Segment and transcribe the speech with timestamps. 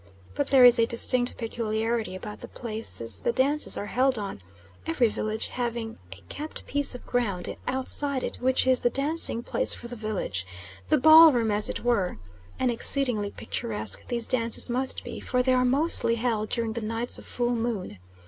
[0.33, 4.39] But there is a distinct peculiarity about the places the dances are held on,
[4.87, 9.75] every village having a kept piece of ground outside it which is the dancing place
[9.75, 10.47] for the village
[10.89, 12.17] the ball room as it were;
[12.59, 17.19] and exceedingly picturesque these dances must be, for they are mostly held during the nights
[17.19, 17.99] of full moon.